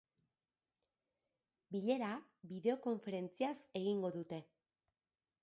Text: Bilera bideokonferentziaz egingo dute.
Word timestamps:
Bilera 1.75 2.09
bideokonferentziaz 2.53 3.53
egingo 3.83 4.13
dute. 4.19 4.43